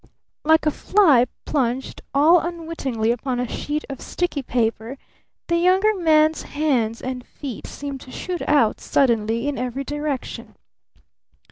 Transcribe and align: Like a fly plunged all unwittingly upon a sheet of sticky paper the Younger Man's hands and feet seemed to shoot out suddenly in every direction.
Like 0.43 0.65
a 0.65 0.71
fly 0.71 1.27
plunged 1.45 2.01
all 2.11 2.39
unwittingly 2.39 3.11
upon 3.11 3.39
a 3.39 3.47
sheet 3.47 3.85
of 3.87 4.01
sticky 4.01 4.41
paper 4.41 4.97
the 5.45 5.57
Younger 5.57 5.93
Man's 5.93 6.41
hands 6.41 7.03
and 7.03 7.23
feet 7.23 7.67
seemed 7.67 8.01
to 8.01 8.11
shoot 8.11 8.41
out 8.47 8.81
suddenly 8.81 9.47
in 9.47 9.59
every 9.59 9.83
direction. 9.83 10.55